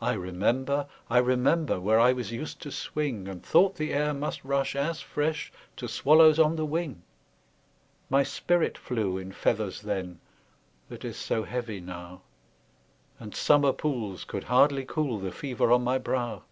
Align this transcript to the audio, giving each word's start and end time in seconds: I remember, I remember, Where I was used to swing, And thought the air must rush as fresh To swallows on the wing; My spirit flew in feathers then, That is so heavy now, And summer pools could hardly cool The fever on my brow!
I 0.00 0.14
remember, 0.14 0.86
I 1.10 1.18
remember, 1.18 1.78
Where 1.78 2.00
I 2.00 2.14
was 2.14 2.32
used 2.32 2.62
to 2.62 2.70
swing, 2.72 3.28
And 3.28 3.44
thought 3.44 3.76
the 3.76 3.92
air 3.92 4.14
must 4.14 4.42
rush 4.42 4.74
as 4.74 5.02
fresh 5.02 5.52
To 5.76 5.86
swallows 5.86 6.38
on 6.38 6.56
the 6.56 6.64
wing; 6.64 7.02
My 8.08 8.22
spirit 8.22 8.78
flew 8.78 9.18
in 9.18 9.32
feathers 9.32 9.82
then, 9.82 10.18
That 10.88 11.04
is 11.04 11.18
so 11.18 11.42
heavy 11.42 11.78
now, 11.78 12.22
And 13.18 13.34
summer 13.34 13.74
pools 13.74 14.24
could 14.24 14.44
hardly 14.44 14.86
cool 14.86 15.18
The 15.18 15.30
fever 15.30 15.72
on 15.72 15.84
my 15.84 15.98
brow! 15.98 16.44